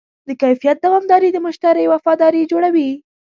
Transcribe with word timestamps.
د 0.27 0.29
کیفیت 0.41 0.77
دوامداري 0.85 1.29
د 1.33 1.37
مشتری 1.45 1.85
وفاداري 1.93 2.41
جوړوي. 2.51 2.89